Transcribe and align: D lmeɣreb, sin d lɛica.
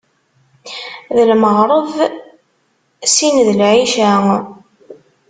D 1.15 1.17
lmeɣreb, 1.29 1.89
sin 3.13 3.35
d 3.47 3.49
lɛica. 3.59 4.11